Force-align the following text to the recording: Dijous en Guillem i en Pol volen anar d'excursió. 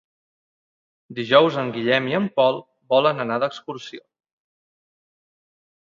Dijous 1.19 1.59
en 1.65 1.69
Guillem 1.77 2.09
i 2.13 2.17
en 2.21 2.27
Pol 2.41 2.59
volen 2.95 3.25
anar 3.27 3.41
d'excursió. 3.47 4.05